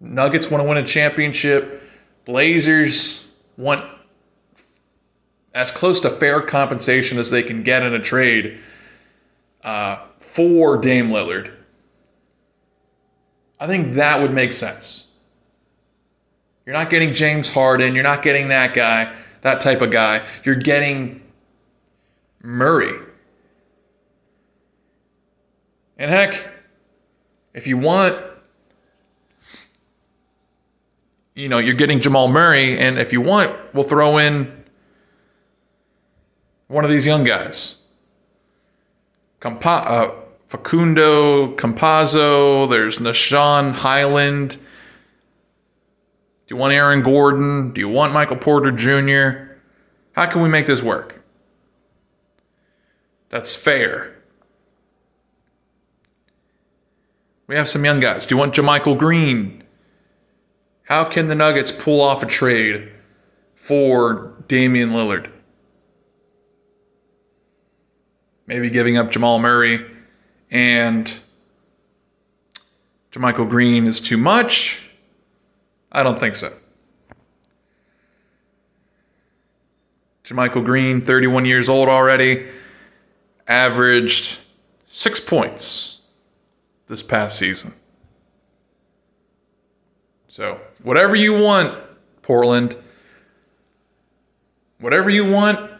[0.00, 1.80] Nuggets want to win a championship.
[2.24, 3.24] Blazers
[3.56, 3.88] want
[5.54, 8.58] as close to fair compensation as they can get in a trade
[9.62, 11.52] uh, for Dame Lillard.
[13.60, 15.06] I think that would make sense.
[16.66, 17.94] You're not getting James Harden.
[17.94, 20.26] You're not getting that guy, that type of guy.
[20.42, 21.22] You're getting
[22.42, 22.98] Murray.
[25.98, 26.48] And heck,
[27.54, 28.22] if you want,
[31.34, 34.64] you know, you're getting Jamal Murray, and if you want, we'll throw in
[36.68, 37.76] one of these young guys.
[39.40, 40.10] Compa- uh,
[40.48, 44.50] Facundo Campazzo, there's Nah'Shon Hyland.
[46.46, 47.72] Do you want Aaron Gordon?
[47.72, 49.54] Do you want Michael Porter Jr.?
[50.12, 51.15] How can we make this work?
[53.28, 54.16] That's fair.
[57.46, 58.26] We have some young guys.
[58.26, 59.62] Do you want JaMychal Green?
[60.82, 62.90] How can the Nuggets pull off a trade
[63.54, 65.30] for Damian Lillard?
[68.46, 69.84] Maybe giving up Jamal Murray
[70.50, 71.20] and
[73.12, 74.84] JaMychal Green is too much?
[75.90, 76.52] I don't think so.
[80.24, 82.46] JaMychal Green, 31 years old already,
[83.46, 84.40] averaged
[84.86, 86.00] six points
[86.86, 87.74] this past season.
[90.28, 91.78] So, whatever you want,
[92.22, 92.76] Portland,
[94.80, 95.70] whatever you want,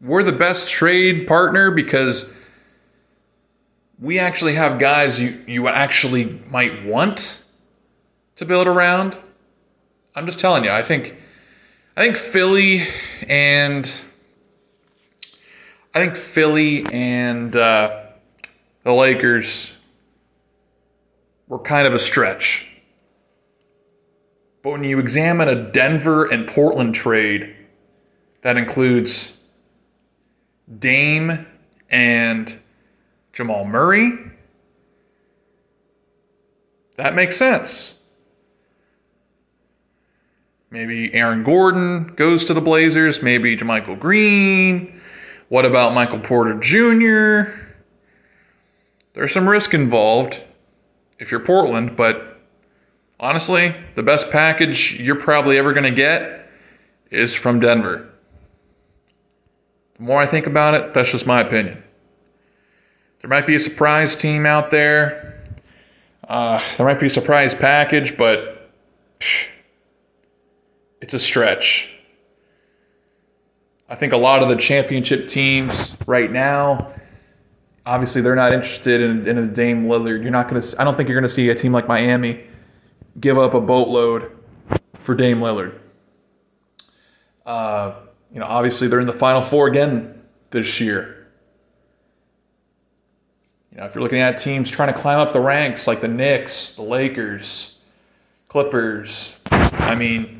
[0.00, 2.36] we're the best trade partner because
[3.98, 7.44] we actually have guys you, you actually might want
[8.36, 9.18] to build around.
[10.14, 11.16] I'm just telling you, I think
[11.96, 12.82] I think Philly
[13.26, 13.86] and
[15.96, 18.02] I think Philly and uh,
[18.82, 19.72] the Lakers
[21.48, 22.66] were kind of a stretch.
[24.62, 27.56] But when you examine a Denver and Portland trade,
[28.42, 29.34] that includes
[30.78, 31.46] Dame
[31.88, 32.54] and
[33.32, 34.18] Jamal Murray,
[36.98, 37.94] that makes sense.
[40.70, 43.22] Maybe Aaron Gordon goes to the Blazers.
[43.22, 44.95] Maybe JaMychal Green.
[45.48, 47.52] What about Michael Porter Jr.?
[49.14, 50.40] There's some risk involved
[51.18, 52.40] if you're Portland, but
[53.18, 56.50] honestly, the best package you're probably ever going to get
[57.10, 58.10] is from Denver.
[59.96, 61.82] The more I think about it, that's just my opinion.
[63.20, 65.44] There might be a surprise team out there.
[66.28, 68.70] Uh, there might be a surprise package, but
[69.20, 69.48] psh,
[71.00, 71.95] it's a stretch.
[73.88, 76.92] I think a lot of the championship teams right now,
[77.84, 80.22] obviously, they're not interested in, in a Dame Lillard.
[80.22, 80.80] You're not going to.
[80.80, 82.44] I don't think you're going to see a team like Miami
[83.18, 84.32] give up a boatload
[85.00, 85.78] for Dame Lillard.
[87.44, 87.94] Uh,
[88.32, 90.20] you know, obviously, they're in the Final Four again
[90.50, 91.28] this year.
[93.70, 96.08] You know, if you're looking at teams trying to climb up the ranks like the
[96.08, 97.78] Knicks, the Lakers,
[98.48, 100.35] Clippers, I mean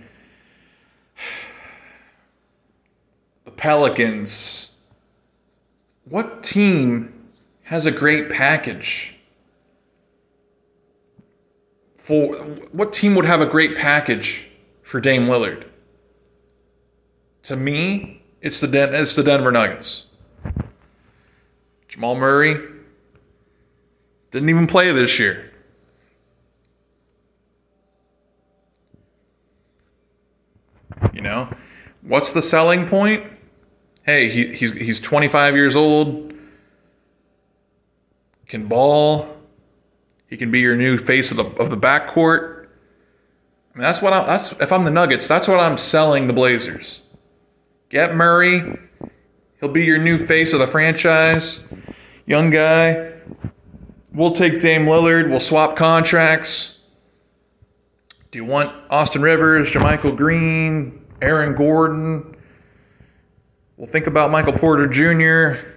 [3.57, 4.71] Pelicans.
[6.09, 7.13] What team
[7.63, 9.13] has a great package?
[11.99, 12.37] For
[12.71, 14.45] what team would have a great package
[14.83, 15.65] for Dame Lillard?
[17.45, 20.05] To me, it's the Den- it's the Denver Nuggets.
[21.89, 22.57] Jamal Murray
[24.31, 25.51] didn't even play this year.
[31.13, 31.49] You know,
[32.03, 33.25] what's the selling point?
[34.07, 36.33] Hey, he, he's he's 25 years old,
[38.47, 39.37] can ball,
[40.29, 42.67] he can be your new face of the of the backcourt.
[43.75, 44.27] I mean, that's what I'm.
[44.27, 47.01] that's if I'm the Nuggets, that's what I'm selling the Blazers.
[47.89, 48.79] Get Murray,
[49.61, 51.61] he'll be your new face of the franchise,
[52.25, 53.13] young guy.
[54.13, 55.29] We'll take Dame Lillard.
[55.29, 56.79] We'll swap contracts.
[58.31, 62.36] Do you want Austin Rivers, JaMychal Green, Aaron Gordon?
[63.77, 65.69] We'll think about Michael Porter Jr.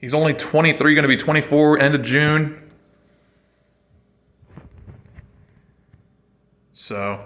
[0.00, 2.70] He's only 23, going to be 24 end of June.
[6.74, 7.20] So,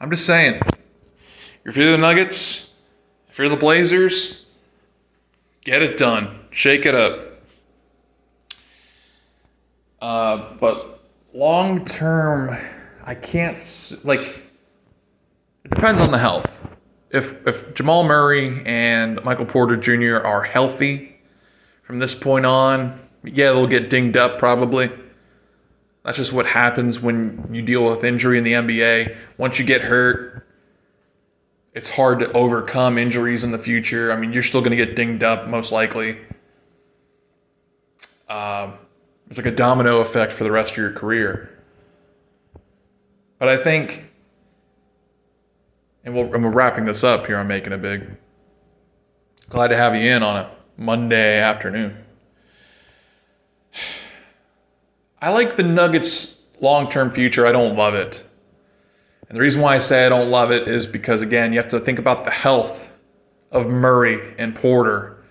[0.00, 0.60] I'm just saying,
[1.64, 2.72] if you're the Nuggets,
[3.30, 4.44] if you're the Blazers,
[5.64, 6.40] get it done.
[6.50, 7.42] Shake it up.
[10.00, 11.00] Uh, but
[11.32, 12.56] long term,
[13.04, 14.20] I can't, like,
[15.64, 16.65] it depends on the health.
[17.10, 20.26] If if Jamal Murray and Michael Porter Jr.
[20.26, 21.16] are healthy
[21.82, 24.90] from this point on, yeah, they'll get dinged up probably.
[26.04, 29.16] That's just what happens when you deal with injury in the NBA.
[29.38, 30.46] Once you get hurt,
[31.74, 34.12] it's hard to overcome injuries in the future.
[34.12, 36.16] I mean, you're still going to get dinged up most likely.
[38.28, 38.74] Um,
[39.28, 41.50] it's like a domino effect for the rest of your career.
[43.38, 44.04] But I think
[46.06, 48.16] and, we we are wrapping this up here on Making It Big.
[49.50, 51.96] Glad to have you in on a Monday afternoon.
[55.20, 57.44] I like the Nuggets' long term future.
[57.44, 58.24] I don't love it.
[59.28, 61.70] And the reason why I say I don't love it is because, again, you have
[61.70, 62.88] to think about the health
[63.50, 65.24] of Murray and Porter.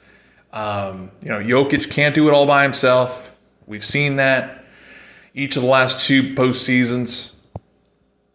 [0.51, 3.33] Um, you know, Jokic can't do it all by himself.
[3.65, 4.65] We've seen that.
[5.33, 7.31] each of the last two postseasons.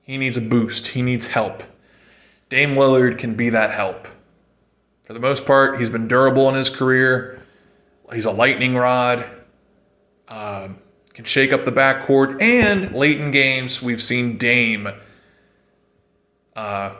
[0.03, 0.89] He needs a boost.
[0.89, 1.63] He needs help.
[2.51, 4.09] Dame Lillard can be that help.
[5.05, 7.41] For the most part, he's been durable in his career.
[8.13, 9.25] He's a lightning rod.
[10.29, 10.79] Um,
[11.15, 12.43] can shake up the backcourt.
[12.43, 14.89] And late in games, we've seen Dame
[16.57, 16.95] uh,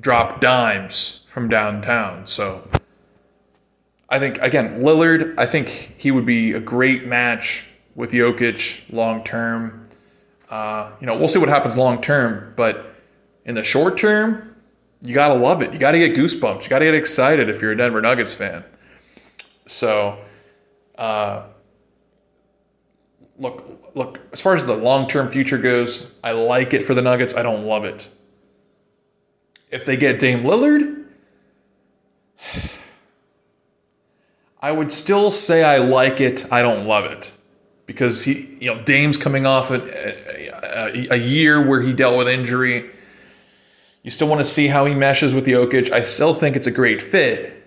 [0.00, 2.26] drop dimes from downtown.
[2.26, 2.68] So
[4.08, 7.64] I think, again, Lillard, I think he would be a great match
[7.94, 9.84] with Jokic long term.
[10.50, 12.94] Uh, you know, we'll see what happens long term, but
[13.44, 14.51] in the short term,
[15.02, 15.72] you gotta love it.
[15.72, 16.62] You gotta get goosebumps.
[16.62, 18.64] You gotta get excited if you're a Denver Nuggets fan.
[19.66, 20.18] So,
[20.96, 21.42] uh,
[23.38, 24.20] look, look.
[24.32, 27.34] As far as the long-term future goes, I like it for the Nuggets.
[27.34, 28.08] I don't love it.
[29.70, 31.06] If they get Dame Lillard,
[34.60, 36.52] I would still say I like it.
[36.52, 37.36] I don't love it
[37.86, 42.28] because he, you know, Dame's coming off a, a, a year where he dealt with
[42.28, 42.90] injury.
[44.02, 45.92] You still want to see how he meshes with Jokic.
[45.92, 47.62] I still think it's a great fit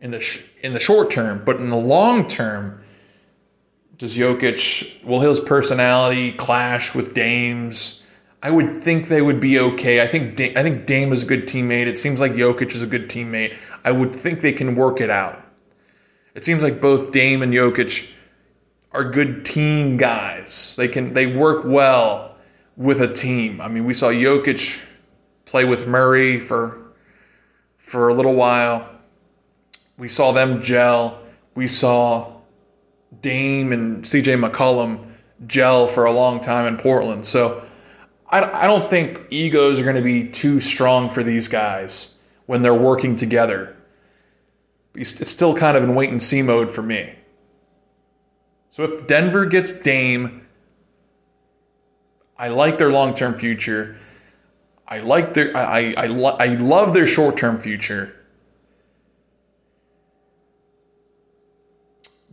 [0.00, 2.82] in the sh- in the short term, but in the long term,
[3.98, 8.04] does Jokic will his personality clash with Dame's?
[8.42, 10.00] I would think they would be okay.
[10.00, 11.86] I think da- I think Dame is a good teammate.
[11.88, 13.56] It seems like Jokic is a good teammate.
[13.84, 15.44] I would think they can work it out.
[16.34, 18.08] It seems like both Dame and Jokic
[18.92, 20.76] are good team guys.
[20.76, 22.36] They can they work well
[22.76, 23.60] with a team.
[23.60, 24.80] I mean, we saw Jokic
[25.50, 26.78] play with Murray for
[27.76, 28.88] for a little while.
[29.98, 31.20] We saw them gel.
[31.56, 32.36] We saw
[33.20, 35.12] Dame and CJ McCollum
[35.46, 37.26] gel for a long time in Portland.
[37.26, 37.64] So
[38.28, 42.62] I, I don't think egos are going to be too strong for these guys when
[42.62, 43.76] they're working together.
[44.94, 47.12] It's still kind of in wait and see mode for me.
[48.68, 50.46] So if Denver gets Dame,
[52.38, 53.96] I like their long term future.
[54.90, 58.14] I like their I I, I, I love their short term future.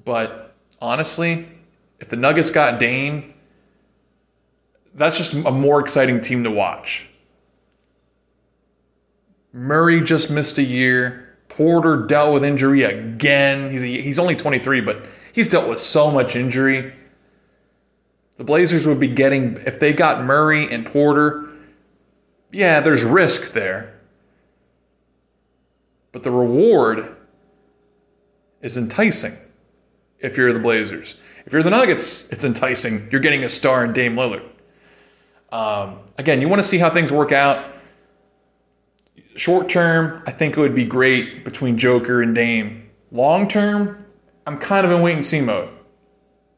[0.04, 1.48] But honestly,
[2.00, 3.34] if the Nuggets got Dame,
[4.96, 7.06] that's just a more exciting team to watch.
[9.54, 11.38] Murray just missed a year.
[11.50, 13.72] Porter dealt with injury again.
[13.72, 16.94] He's a, he's only 23, but he's dealt with so much injury.
[18.38, 21.47] The Blazers would be getting if they got Murray and Porter.
[22.52, 24.00] Yeah, there's risk there.
[26.12, 27.16] But the reward
[28.62, 29.38] is enticing
[30.20, 31.16] if you're the Blazers.
[31.46, 33.10] If you're the Nuggets, it's enticing.
[33.12, 34.46] You're getting a star in Dame Lillard.
[35.52, 37.76] Um, again, you want to see how things work out.
[39.36, 42.90] Short term, I think it would be great between Joker and Dame.
[43.12, 44.00] Long term,
[44.46, 45.70] I'm kind of in wait and see mode.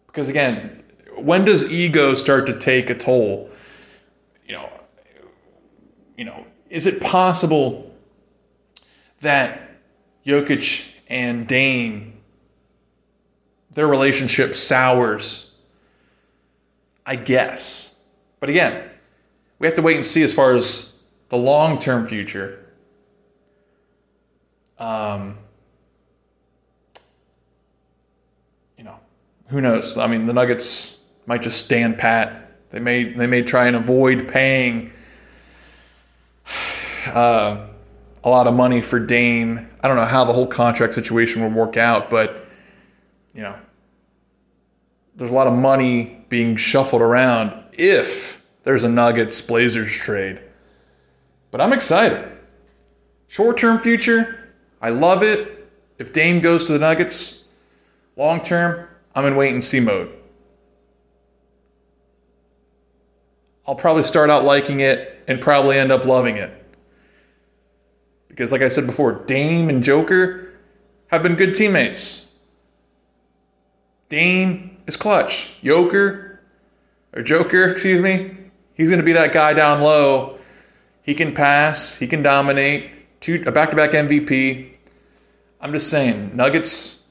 [0.07, 0.83] Because again,
[1.17, 3.49] when does ego start to take a toll?
[4.47, 4.69] You know,
[6.19, 7.95] you know, is it possible
[9.21, 9.71] that
[10.25, 12.19] Jokic and Dame
[13.71, 15.49] their relationship sours?
[17.05, 17.95] I guess.
[18.41, 18.89] But again,
[19.59, 20.91] we have to wait and see as far as
[21.29, 22.67] the long term future.
[24.77, 25.37] Um,
[28.77, 28.99] you know,
[29.47, 29.97] who knows?
[29.97, 32.51] I mean, the Nuggets might just stand pat.
[32.71, 34.91] They may they may try and avoid paying
[37.07, 37.67] uh,
[38.23, 39.69] a lot of money for Dame.
[39.81, 42.45] I don't know how the whole contract situation will work out, but
[43.33, 43.55] you know,
[45.15, 50.41] there's a lot of money being shuffled around if there's a Nuggets Blazers trade.
[51.51, 52.29] But I'm excited.
[53.27, 55.55] Short term future, I love it.
[55.97, 57.45] If Dame goes to the Nuggets,
[58.15, 60.13] long term, I'm in wait and see mode.
[63.67, 66.58] I'll probably start out liking it and probably end up loving it.
[68.29, 70.53] Because, like I said before, Dame and Joker
[71.07, 72.25] have been good teammates.
[74.07, 75.51] Dame is clutch.
[75.63, 76.39] Joker,
[77.13, 78.37] or Joker, excuse me,
[78.75, 80.37] he's going to be that guy down low.
[81.03, 82.91] He can pass, he can dominate.
[83.19, 84.75] Two, a back-to-back MVP.
[85.59, 87.05] I'm just saying, Nuggets.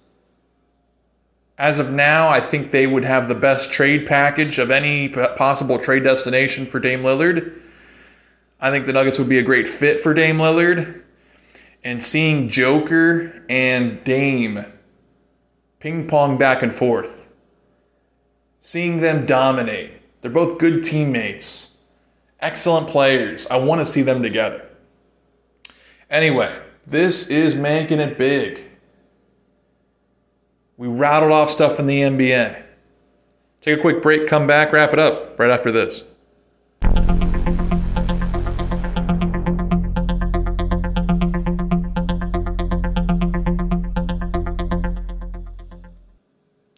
[1.59, 5.79] As of now, I think they would have the best trade package of any possible
[5.79, 7.61] trade destination for Dame Lillard.
[8.61, 11.03] I think the Nuggets would be a great fit for Dame Lillard.
[11.85, 14.65] And seeing Joker and Dame
[15.81, 17.29] ping pong back and forth,
[18.61, 19.93] seeing them dominate.
[20.21, 21.79] They're both good teammates,
[22.41, 23.47] excellent players.
[23.47, 24.67] I want to see them together.
[26.11, 28.65] Anyway, this is making it big.
[30.77, 32.63] We rattled off stuff in the NBA.
[33.61, 36.03] Take a quick break, come back, wrap it up right after this.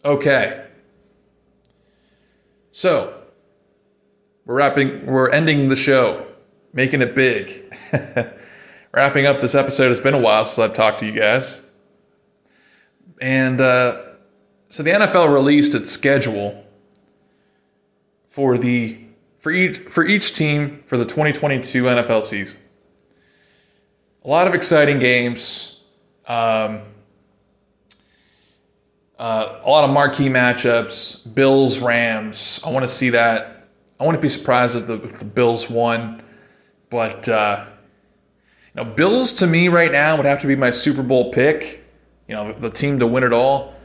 [0.03, 0.65] Okay.
[2.71, 3.21] So,
[4.45, 6.25] we're wrapping we're ending the show,
[6.73, 7.73] making it big.
[8.91, 9.91] wrapping up this episode.
[9.91, 11.63] It's been a while since I've talked to you guys.
[13.19, 14.01] And uh,
[14.69, 16.63] so the NFL released its schedule
[18.29, 18.97] for the
[19.39, 22.59] for each for each team for the 2022 NFL season.
[24.23, 25.79] A lot of exciting games.
[26.27, 26.81] Um,
[29.21, 31.31] uh, a lot of marquee matchups.
[31.35, 32.59] Bills, Rams.
[32.65, 33.67] I want to see that.
[33.99, 36.23] I wouldn't be surprised if the, if the Bills won,
[36.89, 37.65] but uh,
[38.73, 41.85] you know, Bills to me right now would have to be my Super Bowl pick.
[42.27, 43.75] You know, the team to win it all.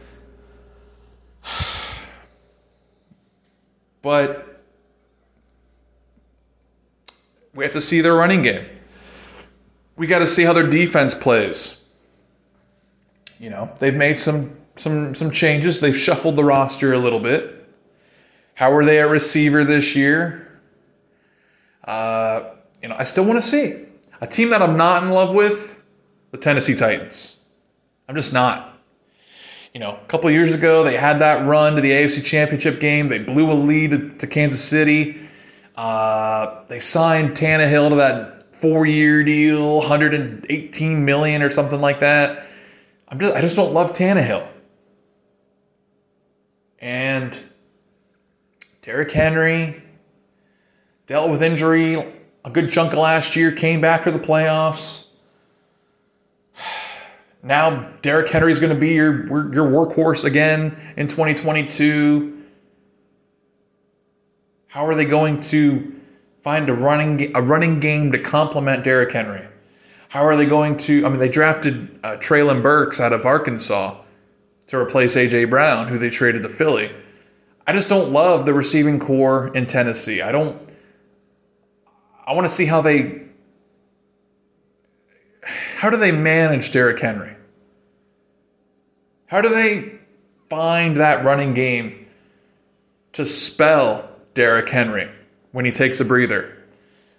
[4.03, 4.63] But
[7.53, 8.65] we have to see their running game.
[9.97, 11.85] We got to see how their defense plays.
[13.41, 15.81] You know, they've made some some some changes.
[15.81, 17.67] They've shuffled the roster a little bit.
[18.55, 20.61] How are they at receiver this year?
[21.85, 22.51] Uh,
[22.83, 23.85] you know, I still want to see
[24.21, 25.75] a team that I'm not in love with,
[26.31, 27.39] the Tennessee Titans.
[28.09, 28.73] I'm just not.
[29.75, 33.09] You know, a couple years ago, they had that run to the AFC Championship game.
[33.09, 35.21] They blew a lead to, Kansas City.
[35.75, 42.47] Uh, they signed Tannehill to that four-year deal, 118 million or something like that.
[43.09, 44.49] I'm just, I just don't love Tannehill.
[46.81, 47.37] And
[48.83, 49.83] Derrick Henry
[51.07, 51.97] dealt with injury
[52.47, 55.07] a good chunk of last year, came back for the playoffs.
[57.43, 62.43] Now Derrick Henry is going to be your your workhorse again in 2022.
[64.67, 65.95] How are they going to
[66.43, 69.47] find a running a running game to complement Derrick Henry?
[70.09, 71.07] How are they going to?
[71.07, 74.01] I mean, they drafted uh, Treylon Burks out of Arkansas
[74.69, 76.95] to replace AJ Brown, who they traded to Philly.
[77.67, 80.23] I just don't love the receiving corps in Tennessee.
[80.23, 80.61] I don't.
[82.25, 83.27] I want to see how they
[85.47, 87.37] how do they manage Derrick Henry?
[89.27, 89.99] How do they
[90.49, 92.07] find that running game
[93.13, 95.11] to spell Derrick Henry
[95.53, 96.57] when he takes a breather?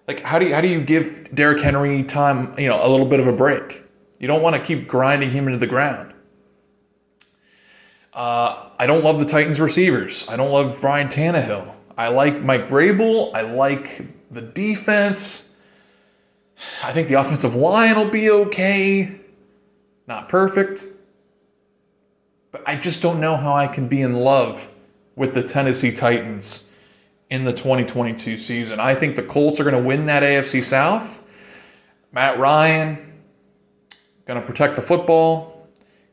[0.07, 3.05] Like how do you, how do you give Derrick Henry time, you know, a little
[3.05, 3.83] bit of a break?
[4.19, 6.13] You don't want to keep grinding him into the ground.
[8.17, 10.27] Uh, I don't love the Titans receivers.
[10.27, 11.71] I don't love Brian Tannehill.
[11.95, 13.31] I like Mike Vrabel.
[13.35, 14.01] I like
[14.31, 15.55] the defense.
[16.83, 19.19] I think the offensive line will be okay.
[20.07, 20.87] Not perfect.
[22.51, 24.67] But I just don't know how I can be in love
[25.15, 26.71] with the Tennessee Titans
[27.29, 28.79] in the 2022 season.
[28.79, 31.21] I think the Colts are going to win that AFC South.
[32.11, 33.13] Matt Ryan
[34.25, 35.56] going to protect the football,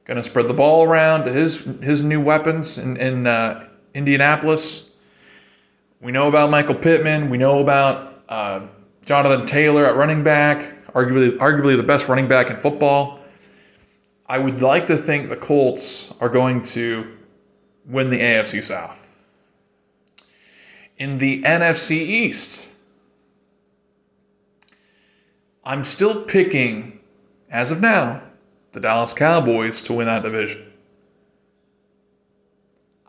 [0.05, 4.89] going to spread the ball around to his his new weapons in, in uh, Indianapolis.
[6.01, 7.31] We know about Michael Pittman.
[7.31, 8.67] We know about uh,
[9.07, 13.21] Jonathan Taylor at running back, arguably arguably the best running back in football.
[14.27, 17.17] I would like to think the Colts are going to
[17.87, 19.01] win the AFC South.
[20.97, 22.73] In the NFC East,
[25.63, 27.01] I'm still picking,
[27.51, 28.23] as of now,
[28.75, 30.71] the Dallas Cowboys to win that division.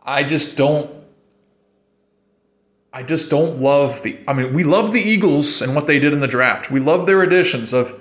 [0.02, 0.90] I just don't
[2.96, 4.18] I just don't love the.
[4.26, 6.70] I mean, we love the Eagles and what they did in the draft.
[6.70, 7.94] We love their additions of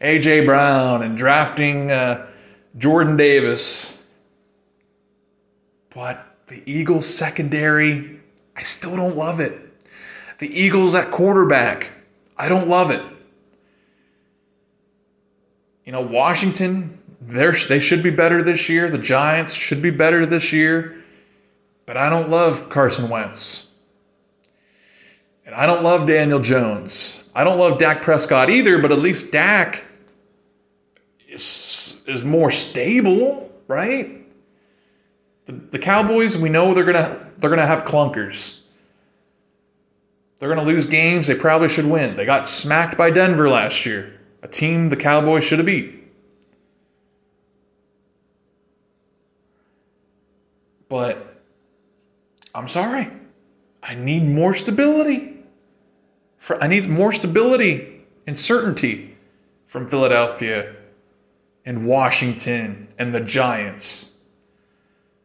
[0.00, 0.44] A.J.
[0.44, 2.28] Brown and drafting uh,
[2.78, 4.00] Jordan Davis.
[5.92, 8.20] But the Eagles secondary,
[8.54, 9.58] I still don't love it.
[10.38, 11.90] The Eagles at quarterback,
[12.38, 13.02] I don't love it.
[15.84, 18.88] You know, Washington, they should be better this year.
[18.90, 20.96] The Giants should be better this year.
[21.86, 23.68] But I don't love Carson Wentz.
[25.44, 27.22] And I don't love Daniel Jones.
[27.34, 29.84] I don't love Dak Prescott either, but at least Dak
[31.28, 34.24] is, is more stable, right?
[35.46, 38.60] The, the Cowboys, we know they're gonna they're gonna have clunkers.
[40.38, 42.16] They're gonna lose games they probably should win.
[42.16, 46.04] They got smacked by Denver last year, a team the Cowboys should have beat.
[50.88, 51.40] But
[52.54, 53.10] I'm sorry.
[53.82, 55.38] I need more stability.
[56.36, 59.16] For, I need more stability and certainty
[59.66, 60.76] from Philadelphia
[61.64, 64.12] and Washington and the Giants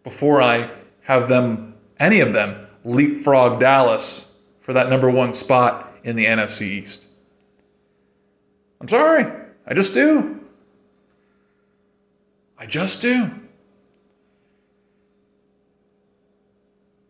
[0.03, 4.25] before I have them any of them leapfrog Dallas
[4.61, 7.05] for that number one spot in the NFC East.
[8.81, 9.25] I'm sorry.
[9.65, 10.39] I just do.
[12.57, 13.31] I just do.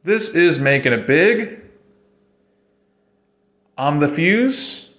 [0.03, 1.61] This is making it big.
[3.77, 4.89] I'm the Fuse.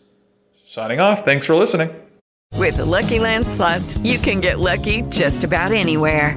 [0.65, 1.25] Signing off.
[1.25, 1.91] Thanks for listening.
[2.57, 6.37] With the Lucky Land slots, you can get lucky just about anywhere.